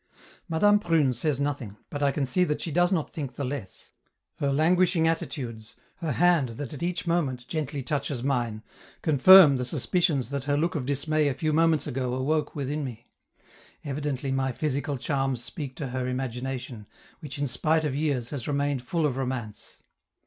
Madame 0.49 0.79
Prune 0.79 1.13
says 1.13 1.39
nothing, 1.39 1.77
but 1.91 2.01
I 2.01 2.11
can 2.11 2.25
see 2.25 2.43
that 2.45 2.59
she 2.59 2.71
does 2.71 2.91
not 2.91 3.13
think 3.13 3.35
the 3.35 3.45
less; 3.45 3.91
her 4.37 4.51
languishing 4.51 5.07
attitudes, 5.07 5.75
her 5.97 6.13
hand 6.13 6.49
that 6.57 6.73
at 6.73 6.81
each 6.81 7.05
moment 7.05 7.47
gently 7.47 7.83
touches 7.83 8.23
mine, 8.23 8.63
confirm 9.03 9.57
the 9.57 9.63
suspicions 9.63 10.31
that 10.31 10.45
her 10.45 10.57
look 10.57 10.73
of 10.73 10.87
dismay 10.87 11.27
a 11.27 11.35
few 11.35 11.53
moments 11.53 11.85
ago 11.85 12.15
awoke 12.15 12.55
within 12.55 12.83
me: 12.83 13.09
evidently 13.85 14.31
my 14.31 14.51
physical 14.51 14.97
charms 14.97 15.43
speak 15.43 15.75
to 15.75 15.89
her 15.89 16.07
imagination, 16.07 16.87
which 17.19 17.37
in 17.37 17.45
spite 17.45 17.83
of 17.83 17.93
years 17.95 18.31
has 18.31 18.47
remained 18.47 18.81
full 18.81 19.05
of 19.05 19.17
romance! 19.17 19.83